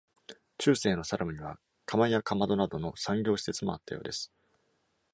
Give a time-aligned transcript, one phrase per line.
[0.57, 4.31] 中世のサラムには、窯やかまどなどの産業施設もあったようです。